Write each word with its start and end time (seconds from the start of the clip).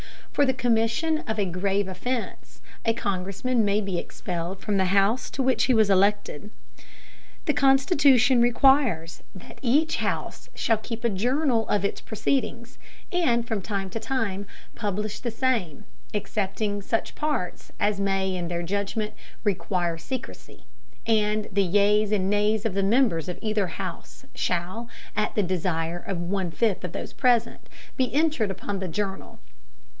For 0.33 0.45
the 0.47 0.53
commission 0.53 1.19
of 1.27 1.37
a 1.37 1.45
grave 1.45 1.87
offense, 1.87 2.61
a 2.85 2.93
Congressman 2.93 3.63
may 3.63 3.79
be 3.81 3.99
expelled 3.99 4.59
from 4.59 4.77
the 4.77 4.85
house 4.85 5.29
to 5.29 5.43
which 5.43 5.65
he 5.65 5.73
was 5.75 5.91
elected. 5.91 6.49
The 7.45 7.53
Constitution 7.53 8.41
requires 8.41 9.21
that 9.35 9.59
"each 9.61 9.97
house 9.97 10.49
shall 10.55 10.77
keep 10.77 11.03
a 11.03 11.09
journal 11.09 11.67
of 11.69 11.85
its 11.85 12.01
proceedings, 12.01 12.79
and 13.11 13.47
from 13.47 13.61
time 13.61 13.91
to 13.91 13.99
time 13.99 14.47
publish 14.73 15.19
the 15.19 15.29
same, 15.29 15.85
excepting 16.15 16.81
such 16.81 17.13
parts 17.13 17.71
as 17.79 17.99
may 17.99 18.35
in 18.35 18.47
their 18.47 18.63
judgment 18.63 19.13
require 19.43 19.99
secrecy; 19.99 20.65
and 21.05 21.47
the 21.51 21.61
yeas 21.61 22.11
and 22.11 22.27
nays 22.31 22.65
of 22.65 22.73
the 22.73 22.81
members 22.81 23.29
of 23.29 23.37
either 23.41 23.67
house 23.67 24.25
shall, 24.33 24.89
at 25.15 25.35
the 25.35 25.43
desire 25.43 25.99
of 25.99 26.19
one 26.19 26.49
fifth 26.49 26.83
of 26.83 26.93
those 26.93 27.13
present, 27.13 27.69
be 27.97 28.11
entered 28.15 28.49
upon 28.49 28.79
the 28.79 28.87
journal." 28.87 29.37